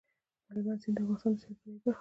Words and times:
هلمند 0.47 0.79
سیند 0.83 0.95
د 0.97 0.99
افغانستان 1.03 1.31
د 1.33 1.37
سیلګرۍ 1.41 1.71
برخه 1.71 1.79
ده. 1.83 1.89